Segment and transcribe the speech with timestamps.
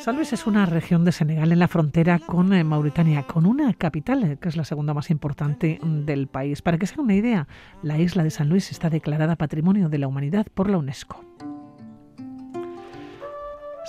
[0.00, 3.72] San Luis es una región de Senegal en la frontera con eh, Mauritania, con una
[3.72, 6.60] capital eh, que es la segunda más importante del país.
[6.60, 7.46] Para que se haga una idea,
[7.82, 11.24] la isla de San Luis está declarada Patrimonio de la Humanidad por la UNESCO.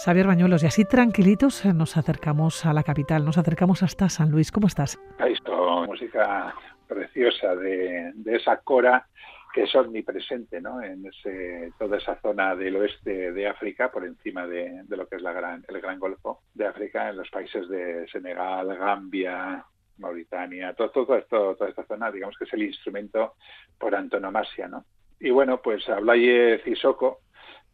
[0.06, 4.32] Xavier Bañuelos, y así tranquilitos eh, nos acercamos a la capital, nos acercamos hasta San
[4.32, 4.50] Luis.
[4.50, 4.98] ¿Cómo estás?
[5.20, 6.56] Esto, música
[6.88, 9.08] preciosa de, de esa cora
[9.54, 10.82] que es omnipresente ¿no?
[10.82, 15.18] en ese, toda esa zona del oeste de África, por encima de, de, lo que
[15.18, 19.64] es la gran, el Gran Golfo de África, en los países de Senegal, Gambia,
[20.00, 23.36] Mauritania, todo, todo esto, toda esta zona, digamos que es el instrumento
[23.78, 24.68] por antonomasia.
[24.68, 24.86] ¿no?
[25.20, 27.20] Y bueno, pues Ablaye Cisoko,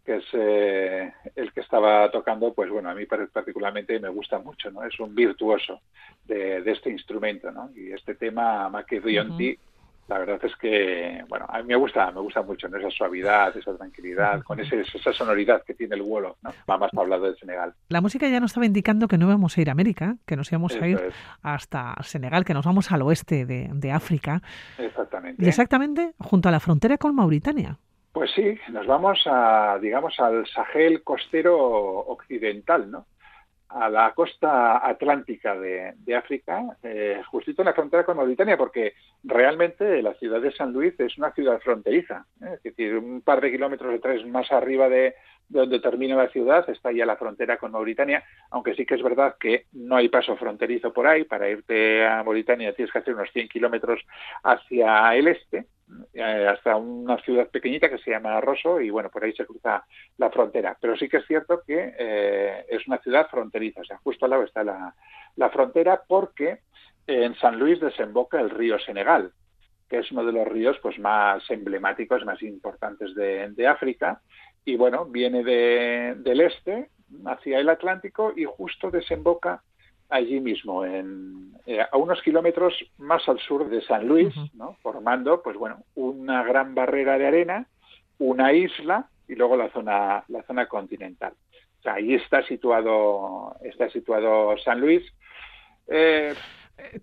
[0.04, 4.72] que es eh, el que estaba tocando, pues bueno, a mí particularmente me gusta mucho,
[4.72, 4.84] ¿no?
[4.84, 5.82] Es un virtuoso
[6.26, 7.70] de, de este instrumento, ¿no?
[7.76, 9.58] Y este tema, uh -huh
[10.10, 12.78] la verdad es que, bueno, a mí me gusta, me gusta mucho, ¿no?
[12.78, 16.52] Esa suavidad, esa tranquilidad, con ese, esa sonoridad que tiene el vuelo, ¿no?
[16.68, 17.76] Va más hablado de Senegal.
[17.90, 20.52] La música ya nos estaba indicando que no íbamos a ir a América, que nos
[20.52, 21.14] íbamos Eso a ir es.
[21.44, 24.42] hasta Senegal, que nos vamos al oeste de, de África.
[24.80, 25.46] Exactamente.
[25.46, 27.78] Y exactamente junto a la frontera con Mauritania.
[28.12, 33.06] Pues sí, nos vamos a, digamos, al Sahel costero occidental, ¿no?
[33.70, 38.94] A la costa atlántica de, de África, eh, justito en la frontera con Mauritania, porque
[39.24, 42.56] realmente la ciudad de San Luis es una ciudad fronteriza, ¿eh?
[42.56, 45.16] es decir, un par de kilómetros o tres más arriba de, de,
[45.50, 49.36] donde termina la ciudad está ya la frontera con Mauritania, aunque sí que es verdad
[49.40, 53.32] que no hay paso fronterizo por ahí, para irte a Mauritania tienes que hacer unos
[53.32, 54.02] 100 kilómetros
[54.44, 55.66] hacia el este,
[56.14, 59.86] eh, hasta una ciudad pequeñita que se llama Rosso y bueno, por ahí se cruza
[60.18, 60.78] la frontera.
[60.80, 64.32] Pero sí que es cierto que eh, es una ciudad fronteriza, o sea, justo al
[64.32, 64.94] lado está la,
[65.36, 66.60] la frontera porque
[67.08, 69.32] en San Luis desemboca el río Senegal,
[69.90, 74.22] que es uno de los ríos pues más emblemáticos, más importantes de, de África,
[74.64, 76.90] y bueno, viene de, del este
[77.26, 79.64] hacia el Atlántico y justo desemboca
[80.10, 84.52] allí mismo, en, eh, a unos kilómetros más al sur de San Luis, uh -huh.
[84.54, 84.76] ¿no?
[84.82, 87.68] formando, pues bueno, una gran barrera de arena,
[88.18, 91.34] una isla y luego la zona, la zona continental.
[91.80, 95.04] O sea, ahí está situado, está situado San Luis.
[95.88, 96.34] Eh,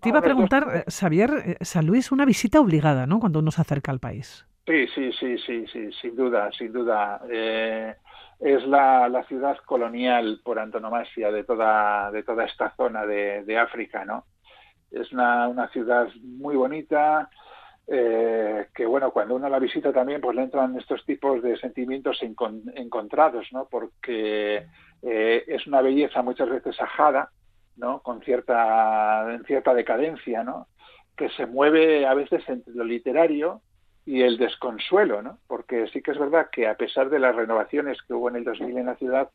[0.01, 0.95] Te iba a preguntar, dos...
[0.95, 3.19] Xavier, eh, San Luis, una visita obligada, ¿no?
[3.19, 4.45] Cuando uno se acerca al país.
[4.67, 7.21] Sí, sí, sí, sí, sí, sin duda, sin duda.
[7.31, 7.95] Eh,
[8.39, 13.57] es la, la, ciudad colonial por antonomasia de toda, de toda esta zona de, de
[13.57, 14.25] África, ¿no?
[14.91, 17.29] Es una, una ciudad muy bonita,
[17.87, 22.21] eh, que bueno, cuando uno la visita también, pues le entran estos tipos de sentimientos
[22.21, 23.67] encon encontrados, ¿no?
[23.69, 24.67] Porque
[25.01, 27.31] eh, es una belleza muchas veces ajada,
[27.75, 28.01] ¿no?
[28.01, 30.67] Con cierta, en cierta decadencia, ¿no?
[31.15, 33.61] Que se mueve a veces entre lo literario
[34.07, 35.37] y el desconsuelo, ¿no?
[35.47, 38.45] Porque sí que es verdad que a pesar de las renovaciones que hubo en el
[38.45, 39.29] 2000 en la ciudad,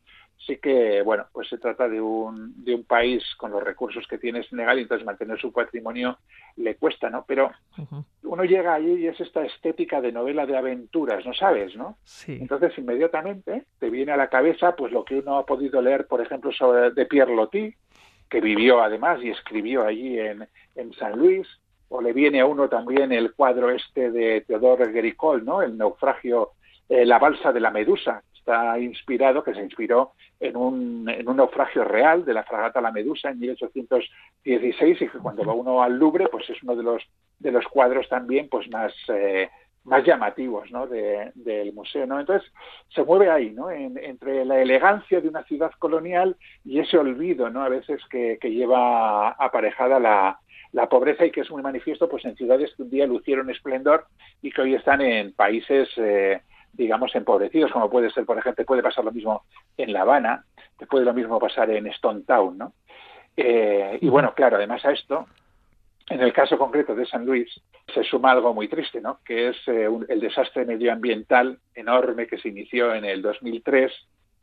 [0.47, 4.17] sí que, bueno, pues se trata de un, de un país con los recursos que
[4.17, 6.17] tiene Senegal y entonces mantener su patrimonio
[6.55, 7.23] le cuesta, ¿no?
[7.27, 8.05] Pero uh -huh.
[8.23, 11.99] uno llega allí y es esta estética de novela de aventuras, ¿no sabes, no?
[12.03, 12.39] Sí.
[12.41, 16.19] Entonces inmediatamente te viene a la cabeza pues lo que uno ha podido leer, por
[16.19, 17.75] ejemplo, sobre de Pierre Loti,
[18.27, 21.47] que vivió además y escribió allí en, en San Luis,
[21.89, 25.61] o le viene a uno también el cuadro este de Theodore Gericol, ¿no?
[25.61, 26.51] El naufragio,
[26.89, 31.37] eh, la balsa de la Medusa, está inspirado, que se inspiró en un, en un
[31.37, 35.97] naufragio real de la fragata La Medusa en 1816 y que cuando va uno al
[35.97, 37.03] Louvre, pues es uno de los
[37.39, 39.49] de los cuadros también pues más eh,
[39.85, 40.87] más llamativos ¿no?
[40.87, 42.05] de, del museo.
[42.05, 42.19] ¿no?
[42.19, 42.49] Entonces,
[42.93, 43.69] se mueve ahí, ¿no?
[43.69, 47.63] En, entre la elegancia de una ciudad colonial y ese olvido, ¿no?
[47.63, 50.39] a veces que, que lleva aparejada la,
[50.73, 54.05] la pobreza y que es muy manifiesto pues en ciudades que un día lucieron esplendor
[54.41, 56.41] y que hoy están en países eh,
[56.73, 59.43] digamos empobrecidos como puede ser por ejemplo puede pasar lo mismo
[59.77, 60.43] en La Habana
[60.89, 62.73] puede lo mismo pasar en Stone Town no
[63.37, 65.27] eh, y bueno claro además a esto
[66.09, 67.49] en el caso concreto de San Luis
[67.93, 69.19] se suma algo muy triste, ¿no?
[69.25, 73.91] que es eh, un, el desastre medioambiental enorme que se inició en el 2003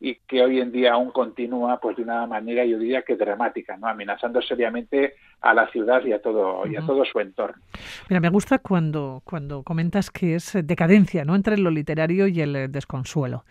[0.01, 3.77] y que hoy en día aún continúa pues de una manera yo diría que dramática,
[3.77, 3.87] ¿no?
[3.87, 7.61] amenazando seriamente a la ciudad y a todo y a todo su entorno.
[8.09, 11.35] Mira, me gusta cuando cuando comentas que es decadencia, ¿no?
[11.35, 13.45] entre lo literario y el desconsuelo.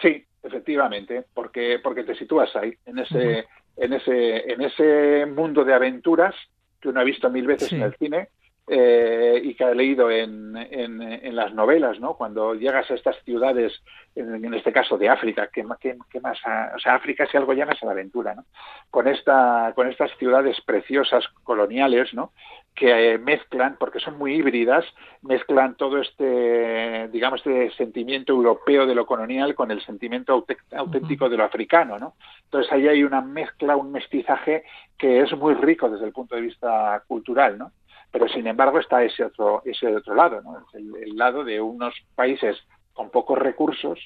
[0.00, 5.26] Sí, efectivamente, porque porque te sitúas ahí en ese uh -huh en ese, en ese
[5.26, 6.34] mundo de aventuras
[6.80, 7.76] que uno ha visto mil veces sí.
[7.76, 8.28] en el cine
[8.72, 12.14] eh, y que ha leído en, en, en, las novelas, ¿no?
[12.14, 13.72] Cuando llegas a estas ciudades,
[14.14, 17.36] en, en este caso de África, que, que, que más, a, o sea, África si
[17.36, 18.44] algo llamas a la aventura, ¿no?
[18.88, 22.30] Con esta, con estas ciudades preciosas coloniales, ¿no?
[22.76, 24.84] que mezclan, porque son muy híbridas,
[25.22, 30.46] mezclan todo este, digamos, este sentimiento europeo de lo colonial con el sentimiento
[30.76, 32.14] auténtico de lo africano, ¿no?
[32.44, 34.62] Entonces ahí hay una mezcla, un mestizaje
[34.96, 37.72] que es muy rico desde el punto de vista cultural, ¿no?
[38.12, 40.66] Pero sin embargo está ese otro, ese otro lado, ¿no?
[40.74, 42.56] el lado de unos países
[42.92, 43.98] con pocos recursos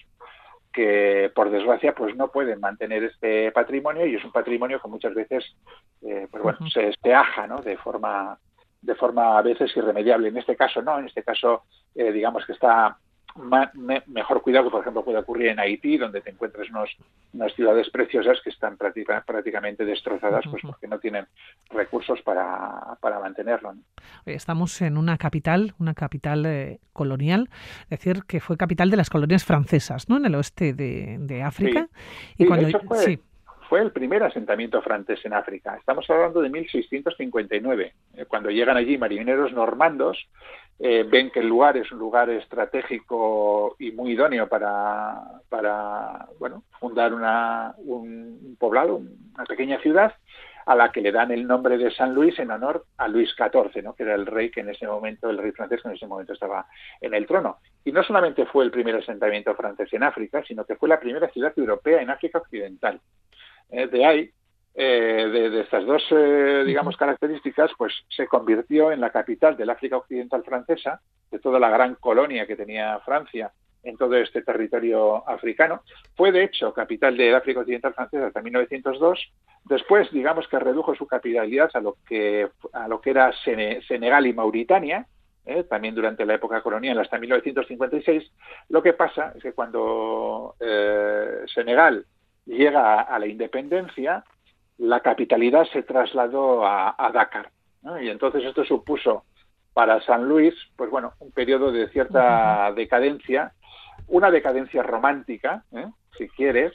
[0.74, 5.14] que por desgracia pues no pueden mantener este patrimonio y es un patrimonio que muchas
[5.14, 5.44] veces
[6.02, 7.62] eh, pues bueno se, se aja ¿no?
[7.62, 8.36] de forma
[8.82, 11.62] de forma a veces irremediable en este caso no en este caso
[11.94, 12.98] eh, digamos que está
[14.06, 16.90] mejor cuidado que, por ejemplo, puede ocurrir en Haití, donde te encuentras unos,
[17.32, 21.26] unas ciudades preciosas que estestán prácticamente destrozadas pues porque no tienen
[21.70, 23.74] recursos para, para mantenerlo.
[24.24, 27.50] Estamos en una capital, una capital eh, colonial,
[27.84, 30.16] es decir, que fue capital de las colonias francesas, ¿no?
[30.16, 31.88] En el oeste de, África.
[32.38, 33.18] y cuando, fue,
[33.68, 35.76] fue el primer asentamiento francés en África.
[35.76, 40.18] Estamos hablando de 1659, eh, cuando llegan allí marineros normandos
[40.78, 45.38] eh, ven que el lugar es un lugar estratégico y muy idóneo para,
[46.38, 50.14] bueno, fundar una, un poblado, una pequeña ciudad,
[50.66, 53.82] a la que le dan el nombre de San Luis en honor a Luis XIV,
[53.82, 53.94] ¿no?
[53.94, 56.32] que era el rey que en ese momento, el rey francés que en ese momento
[56.32, 56.66] estaba
[57.00, 57.58] en el trono.
[57.84, 61.28] Y no solamente fue el primer asentamiento francés en África, sino que fue la primera
[61.28, 63.00] ciudad europea en África Occidental.
[63.70, 64.30] Eh, de ahí
[64.76, 69.98] eh, de, estas dos, eh, digamos, características, pues se convirtió en la capital del África
[69.98, 71.00] Occidental francesa,
[71.30, 73.52] de toda la gran colonia que tenía Francia
[73.84, 75.82] en todo este territorio africano.
[76.16, 79.32] Fue, de hecho, capital del África Occidental francesa hasta 1902.
[79.64, 84.32] Después, digamos que redujo su capitalidad a lo que, a lo que era Senegal y
[84.32, 85.06] Mauritania,
[85.46, 88.28] eh, también durante la época colonial hasta 1956.
[88.70, 90.56] Lo que pasa es que cuando
[91.54, 92.06] Senegal
[92.46, 94.24] llega a la independencia,
[94.78, 97.50] la capitalidad se trasladó a, Dakar.
[98.02, 99.24] Y entonces esto supuso
[99.72, 103.52] para San Luis, pues bueno, un periodo de cierta decadencia,
[104.06, 105.86] una decadencia romántica, ¿eh?
[106.16, 106.72] si quieres,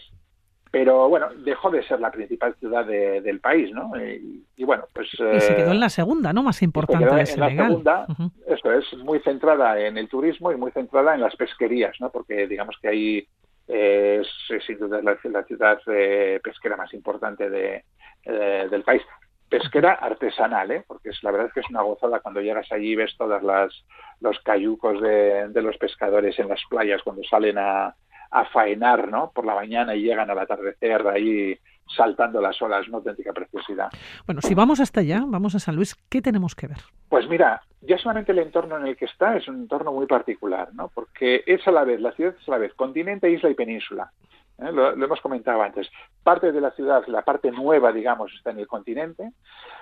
[0.72, 3.92] pero bueno, dejó de ser la principal ciudad del país, ¿no?
[3.98, 5.08] Y, bueno, pues...
[5.14, 6.44] Y se quedó en la segunda, ¿no?
[6.44, 7.22] Más importante de.
[7.22, 8.08] En la segunda,
[8.46, 12.12] eso es, muy centrada en el turismo y muy centrada en las pesquerías, ¿no?
[12.12, 13.28] Porque digamos que ahí
[13.70, 14.28] es,
[14.66, 17.86] sin duda la, ciudad eh, pesquera más importante de,
[18.26, 19.02] eh, del país.
[19.48, 20.84] Pesquera artesanal, ¿eh?
[20.88, 23.42] porque es la verdad es que es una gozada cuando llegas allí y ves todas
[23.44, 23.74] las
[24.22, 27.96] los cayucos de, de los pescadores en las playas cuando salen a,
[28.32, 29.32] a faenar, ¿no?
[29.34, 31.58] Por la mañana y llegan al atardecer ahí
[31.96, 33.90] saltando las olas, una auténtica preciosidad.
[34.26, 36.78] Bueno, si vamos hasta allá, vamos a San Luis, ¿qué tenemos que ver?
[37.10, 40.70] Pues mira, ya solamente el entorno en el que está es un entorno muy particular,
[40.74, 40.90] ¿no?
[40.94, 44.12] Porque es a la vez, la ciudad es a la vez continente, isla y península.
[44.60, 44.72] ¿eh?
[44.72, 45.90] Lo, hemos comentado antes.
[46.24, 49.32] Parte de la ciudad, la parte nueva, digamos, está en el continente.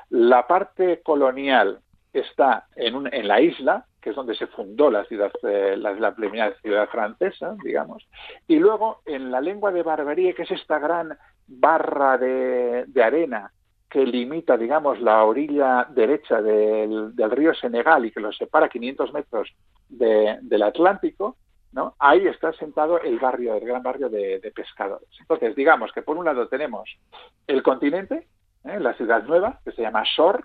[0.10, 1.80] La parte colonial
[2.14, 6.54] está en, en la isla, que es donde se fundó la ciudad, eh, la, primera
[6.62, 8.08] ciudad francesa, digamos.
[8.48, 11.18] Y luego, en la lengua de Barbarie, que es esta gran
[11.48, 13.52] barra de, arena
[13.90, 19.54] que limita, digamos, la orilla derecha del, río Senegal y que lo separa 500 metros
[19.88, 21.38] del Atlántico,
[21.72, 21.96] ¿no?
[22.00, 25.08] Ahí está sentado el barrio, el gran barrio de, pescadores.
[25.20, 26.90] Entonces, digamos que por un lado tenemos
[27.46, 28.28] el continente,
[28.66, 28.80] ¿eh?
[28.80, 30.44] la ciudad nueva, que se llama Shore,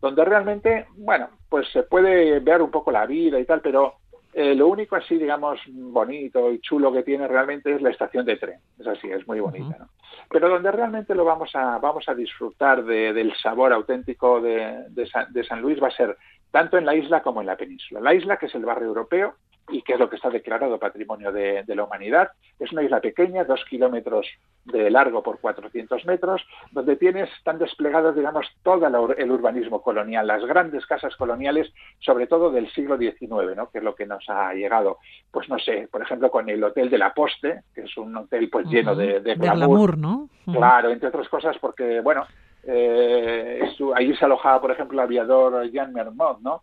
[0.00, 3.94] donde realmente, bueno, pues se puede ver un poco la vida y tal, pero
[4.34, 8.36] eh, lo único así, digamos, bonito y chulo que tiene realmente es la estación de
[8.36, 8.60] tren.
[8.78, 9.76] Es así, es muy bonita.
[9.78, 9.88] ¿no?
[10.30, 15.60] Pero donde realmente lo vamos a, vamos a disfrutar del sabor auténtico de, de San
[15.60, 16.16] Luis va a ser
[16.50, 18.00] tanto en la isla como en la península.
[18.00, 19.34] La isla, que es el barrio europeo,
[19.70, 22.30] y que es lo que está declarado Patrimonio de, la Humanidad.
[22.58, 24.26] Es una isla pequeña, dos kilómetros
[24.64, 26.42] de largo por 400 metros,
[26.72, 32.50] donde tienes, están desplegados, digamos, todo el urbanismo colonial, las grandes casas coloniales, sobre todo
[32.50, 33.70] del siglo XIX, ¿no?
[33.70, 34.98] que es lo que nos ha llegado,
[35.30, 38.48] pues no sé, por ejemplo, con el Hotel de la Poste, que es un hotel
[38.50, 39.96] pues lleno de, de glamour.
[39.98, 40.28] ¿no?
[40.44, 42.26] Claro, entre otras cosas, porque, bueno,
[42.64, 43.60] eh,
[43.94, 46.62] allí se alojaba, por ejemplo, el aviador Jean Mermont, ¿no?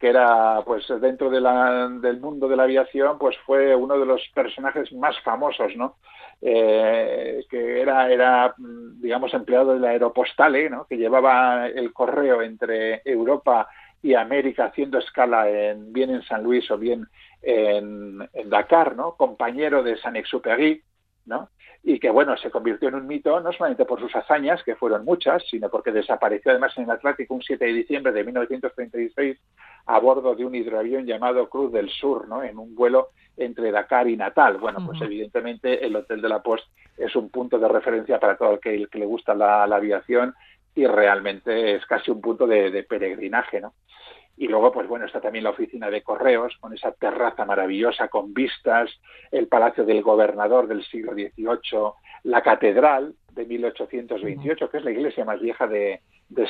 [0.00, 4.90] Que era pues dentro del mundo de la aviación pues fue uno de los personajes
[4.94, 5.96] más famosos no
[6.40, 10.86] eh, que era era digamos empleado de la aeropostale ¿no?
[10.86, 13.68] que llevaba el correo entre Europa
[14.02, 17.06] y América haciendo escala en bien en San Luis o bien
[17.42, 20.82] en, Dakar no compañero de Saint-Exupéry
[21.30, 21.48] ¿no?
[21.82, 25.04] y que bueno, se convirtió en un mito no solamente por sus hazañas, que fueron
[25.04, 29.38] muchas, sino porque desapareció además en el Atlántico un 7 de diciembre de 1936
[29.86, 32.42] a bordo de un hidroavión llamado Cruz del Sur, ¿no?
[32.42, 34.58] en un vuelo entre Dakar y Natal.
[34.58, 36.66] Bueno, pues evidentemente el Hotel de la Post
[36.98, 40.34] es un punto de referencia para todo el que, le gusta la, aviación
[40.74, 43.72] y realmente es casi un punto de, de peregrinaje, ¿no?
[44.40, 48.32] Y luego, pues bueno, está también la oficina de correos, con esa terraza maravillosa, con
[48.32, 48.88] vistas,
[49.30, 51.92] el palacio del gobernador del siglo XVIII,
[52.22, 56.00] la catedral de 1828, que es la iglesia más vieja de,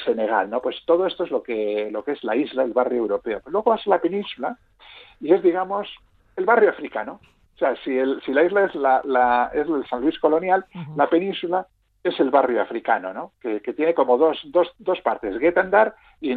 [0.05, 0.63] Senegal, ¿no?
[0.63, 3.41] Pues todo esto es lo que, lo que es la isla, el barrio europeo.
[3.47, 4.57] luego vas a la península
[5.21, 5.89] y es, digamos,
[6.37, 7.19] el barrio africano.
[7.57, 11.11] O sea, si, el, si la isla es, la, es el San Luis colonial, la
[11.11, 11.67] península
[12.05, 13.33] es el barrio africano, ¿no?
[13.41, 16.31] Que, tiene como dos, dos, dos partes, Getandar y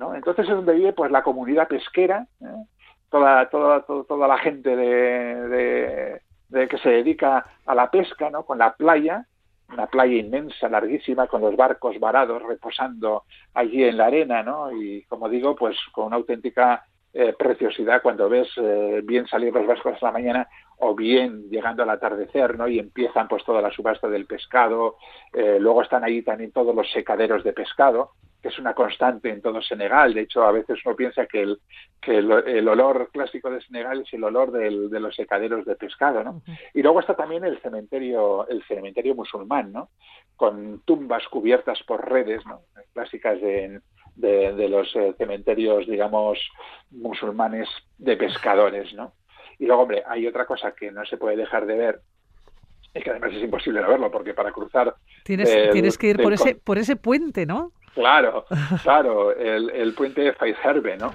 [0.00, 0.14] Ndartout.
[0.14, 2.64] Entonces es donde vive pues la comunidad pesquera, ¿eh?
[3.10, 6.20] toda, toda, toda, la gente de,
[6.68, 8.44] que se dedica a la pesca, ¿no?
[8.44, 9.26] Con la playa,
[9.72, 14.72] una playa inmensa, larguísima, con los barcos varados reposando allí en la arena, ¿no?
[14.72, 19.66] Y como digo, pues con una auténtica eh, preciosidad cuando ves eh, bien salir los
[19.66, 20.48] barcos a la mañana
[20.78, 22.68] o bien llegando al atardecer, ¿no?
[22.68, 24.96] Y empiezan pues toda la subasta del pescado,
[25.32, 29.60] luego están ahí también todos los secaderos de pescado, que es una constante en todo
[29.60, 30.14] Senegal.
[30.14, 31.60] De hecho, a veces uno piensa que el,
[32.00, 36.24] que el, olor clásico de Senegal es el olor del, de los secaderos de pescado,
[36.24, 36.42] ¿no?
[36.72, 39.90] Y luego está también el cementerio, el cementerio musulmán, ¿no?
[40.36, 42.62] Con tumbas cubiertas por redes, ¿no?
[42.94, 43.80] Clásicas de,
[44.16, 46.38] de, los eh, cementerios, digamos,
[46.90, 49.12] musulmanes de pescadores, ¿no?
[49.58, 52.00] Y luego, hombre, hay otra cosa que no se puede dejar de ver,
[52.94, 54.94] y que además es imposible no verlo, porque para cruzar...
[55.24, 57.72] Tienes, tienes que ir por ese, por ese puente, ¿no?
[57.94, 58.46] Claro,
[58.82, 61.14] claro, el, el puente de Faizherbe, ¿no?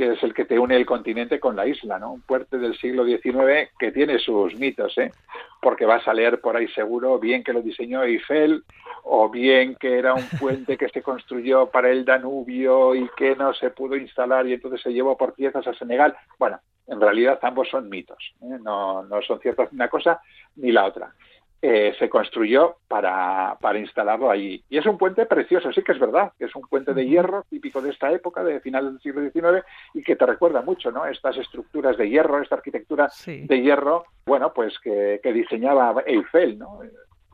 [0.00, 2.14] Que es el que te une el continente con la isla, ¿no?
[2.14, 5.12] Un puente del siglo XIX que tiene sus mitos, ¿eh?
[5.60, 8.64] Porque vas a leer por ahí seguro bien que lo diseñó Eiffel
[9.04, 13.52] o bien que era un puente que se construyó para el Danubio y que no
[13.52, 16.16] se pudo instalar y entonces se llevó por piezas a Senegal.
[16.38, 18.56] Bueno, en realidad ambos son mitos, ¿eh?
[18.62, 20.22] no, no son ciertos ni una cosa
[20.56, 21.12] ni la otra.
[21.62, 24.64] Eh, se construyó para, para, instalarlo allí.
[24.70, 27.44] Y es un puente precioso, sí que es verdad, que es un puente de hierro
[27.50, 29.62] típico de esta época, de finales del siglo XIX,
[29.92, 31.04] y que te recuerda mucho, ¿no?
[31.04, 36.80] Estas estructuras de hierro, esta arquitectura de hierro, bueno, pues que, diseñaba Eiffel, ¿no?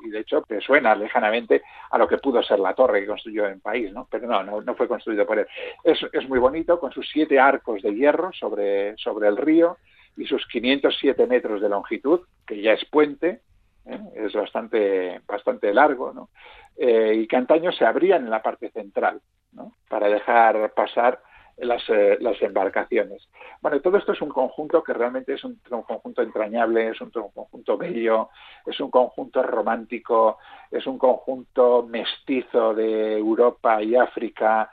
[0.04, 3.46] Y de hecho te suena lejanamente a lo que pudo ser la torre que construyó
[3.46, 4.08] en país, ¿no?
[4.10, 5.46] Pero no, no, fue construido por él.
[5.84, 9.76] Es, es muy bonito, con sus siete arcos de hierro sobre, sobre el río
[10.16, 13.40] y sus 507 metros de longitud, que ya es puente,
[13.86, 13.98] ¿eh?
[14.14, 16.30] es bastante, bastante largo, ¿no?
[16.76, 19.20] Eh, y que antaño se abrían en la parte central,
[19.52, 19.72] ¿no?
[19.88, 21.20] Para dejar pasar
[21.56, 23.28] las, eh, las embarcaciones.
[23.62, 27.78] Bueno, todo esto es un conjunto que realmente es un, conjunto entrañable, es un, conjunto
[27.78, 28.28] bello,
[28.66, 30.38] es un conjunto romántico,
[30.70, 34.70] es un conjunto mestizo de Europa y África,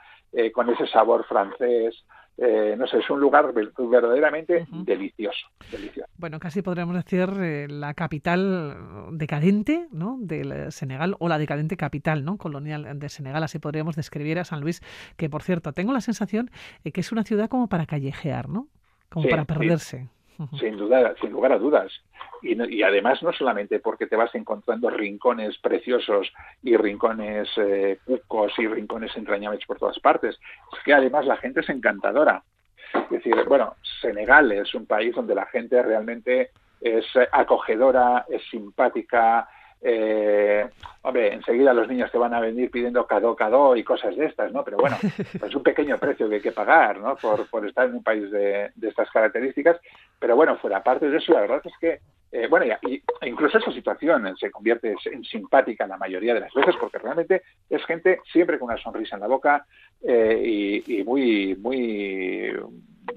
[0.52, 2.04] con ese sabor francés,
[2.36, 6.10] eh, no sé, es un lugar verdaderamente delicioso, delicioso.
[6.16, 8.76] Bueno, casi podríamos decir eh, la capital
[9.12, 10.16] decadente ¿no?
[10.20, 12.36] del Senegal o la decadente capital ¿no?
[12.36, 14.82] colonial de Senegal, así podríamos describir a San Luis,
[15.16, 16.50] que por cierto, tengo la sensación
[16.82, 18.68] de que es una ciudad como para callejear, ¿no?
[19.10, 20.08] Como para perderse.
[20.58, 21.92] Sin duda, sin lugar a dudas.
[22.42, 28.66] Y, además no solamente porque te vas encontrando rincones preciosos y rincones eh, cucos y
[28.66, 30.38] rincones entrañables por todas partes,
[30.72, 32.42] es que además la gente es encantadora.
[32.94, 36.50] Es decir, bueno, Senegal es un país donde la gente realmente
[36.80, 39.48] es acogedora, es simpática,
[39.86, 40.66] eh,
[41.02, 44.50] hombre, enseguida los niños te van a venir pidiendo cado, cado y cosas de estas,
[44.50, 44.64] ¿no?
[44.64, 44.96] Pero bueno,
[45.46, 47.16] es un pequeño precio que hay que pagar, ¿no?
[47.16, 49.78] Por, por estar en un país de, estas características.
[50.18, 52.00] Pero bueno, fuera parte de eso, la verdad es que,
[52.32, 56.74] eh, bueno, y, incluso esa situación se convierte en simpática la mayoría de las veces,
[56.80, 59.66] porque realmente es gente siempre con una sonrisa en la boca
[60.00, 62.56] eh, y, y muy, muy,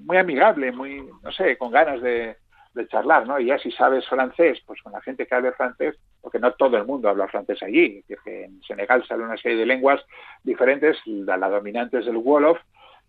[0.01, 2.35] muy amigable, muy, no sé, con ganas de,
[2.77, 3.39] de charlar, ¿no?
[3.39, 6.77] Y ya si sabes francés, pues con la gente que habla francés, porque no todo
[6.77, 10.01] el mundo habla francés allí, que en Senegal sale una serie de lenguas
[10.43, 12.59] diferentes, la, dominante es el Wolof,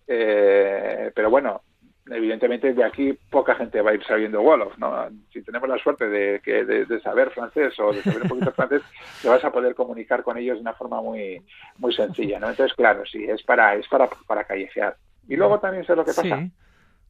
[0.07, 1.63] eh, pero bueno,
[2.11, 5.09] evidentemente de aquí poca gente va a ir sabiendo Wolof, ¿no?
[5.33, 8.83] Si tenemos la suerte de, que, de, saber francés o de saber un poquito francés,
[9.23, 11.43] te vas a poder comunicar con ellos de una forma muy
[11.77, 12.49] muy sencilla, ¿no?
[12.49, 14.97] Entonces, claro, sí, es para es para, para callejear.
[15.29, 16.49] Y luego también sé lo que pasa,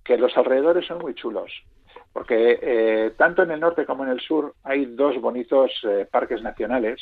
[0.05, 1.53] que los alrededores son muy chulos
[2.13, 6.43] porque eh, tanto en el norte como en el sur hay dos bonitos eh, parques
[6.43, 7.01] nacionales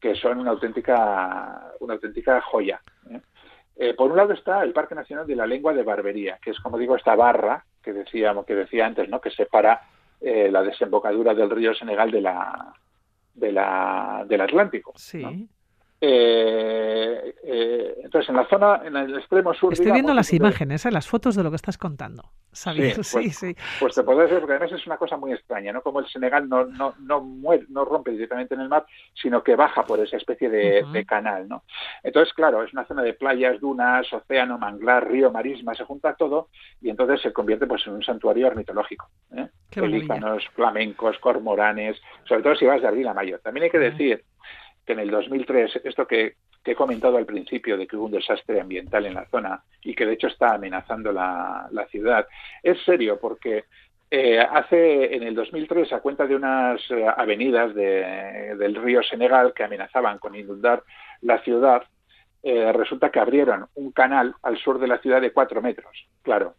[0.00, 2.80] que son una auténtica, una auténtica joya.
[3.10, 3.94] ¿eh?
[3.94, 6.78] por un lado está el Parque Nacional de la Lengua de Barbería, que es, como
[6.78, 9.20] digo, esta barra que decíamos, que decía antes, ¿no?
[9.20, 9.80] que separa
[10.20, 12.72] la desembocadura del río Senegal de la,
[13.34, 14.92] de la, del Atlántico.
[14.94, 15.48] Sí.
[16.04, 19.72] Eh, eh, entonces, en la zona, en el extremo sur.
[19.72, 20.90] Estoy viendo las imágenes, ¿eh?
[20.90, 22.24] las fotos de lo que estás contando.
[22.50, 22.70] Sí,
[23.04, 23.56] sí, sí.
[23.78, 25.80] Pues te podés ver, porque además es una cosa muy extraña, ¿no?
[25.80, 29.54] Como el Senegal no, no, no, muere, no rompe directamente en el mar, sino que
[29.54, 31.62] baja por esa especie de, canal, ¿no?
[32.02, 36.48] Entonces, claro, es una zona de playas, dunas, océano, manglar, río, marisma, se junta todo
[36.80, 39.08] y entonces se convierte pues en un santuario ornitológico.
[39.36, 39.46] ¿eh?
[39.72, 43.38] Pelícanos, flamencos, cormoranes, sobre todo si vas de abril a mayo.
[43.38, 44.24] También hay que decir
[44.84, 46.34] que en el 2003, esto que,
[46.64, 50.06] he comentado al principio de que hubo un desastre ambiental en la zona y que
[50.06, 52.24] de hecho está amenazando la, ciudad,
[52.62, 53.64] es serio porque
[54.08, 59.64] eh, hace en el 2003, a cuenta de unas eh, avenidas del río Senegal que
[59.64, 60.84] amenazaban con inundar
[61.22, 61.82] la ciudad,
[62.44, 66.06] eh, resulta que abrieron un canal al sur de la ciudad de cuatro metros.
[66.22, 66.54] Claro,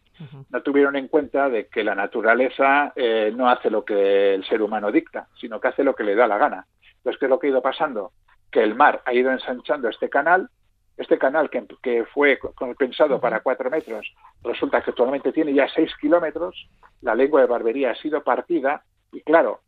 [0.49, 2.93] no tuvieron en cuenta de que la naturaleza
[3.33, 6.27] no hace lo que el ser humano dicta, sino que hace lo que le da
[6.27, 6.67] la gana.
[7.03, 8.13] Entonces, ¿qué es lo que ha ido pasando?
[8.49, 10.49] Que el mar ha ido ensanchando este canal,
[10.95, 12.39] este canal que, fue
[12.77, 16.69] pensado para cuatro metros, resulta que actualmente tiene ya seis kilómetros,
[17.01, 19.59] la lengua de barbería ha sido partida y claro,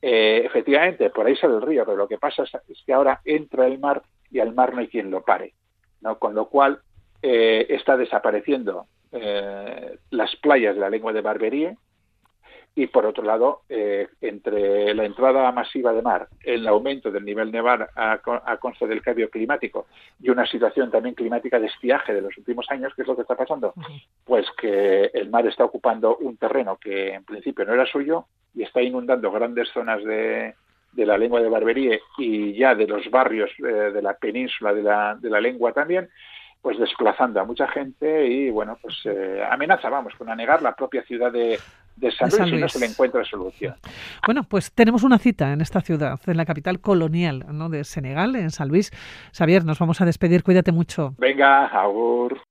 [0.00, 3.66] eh, efectivamente, por ahí sale el río, pero lo que pasa es, que ahora entra
[3.66, 5.52] el mar y al mar no hay quien lo pare,
[6.00, 6.18] ¿no?
[6.18, 6.80] Con lo cual
[7.20, 11.76] eh, está desapareciendo eh, las playas de la lengua de barbería,
[12.80, 17.52] y por otro lado, eh, entre la entrada masiva de mar, el aumento del nivel
[17.52, 19.86] de mar a, a consta del cambio climático
[20.18, 23.20] y una situación también climática de estiaje de los últimos años, ¿qué es lo que
[23.20, 23.74] está pasando?
[24.24, 28.62] Pues que el mar está ocupando un terreno que en principio no era suyo y
[28.62, 30.54] está inundando grandes zonas de,
[30.92, 34.82] de la lengua de Barbería y ya de los barrios eh, de la península de
[34.82, 36.08] la, de la lengua también,
[36.62, 41.02] pues desplazando a mucha gente y bueno, pues eh, amenaza, vamos, con anegar la propia
[41.02, 41.58] ciudad de,
[42.00, 43.74] de San, Luis, y no se le encuentra solución.
[44.24, 47.68] Bueno, pues tenemos una cita en esta ciudad, en la capital colonial ¿no?
[47.68, 48.90] de Senegal, en San Luis.
[49.32, 51.14] Xavier, nos vamos a despedir, cuídate mucho.
[51.18, 52.40] Venga, agur.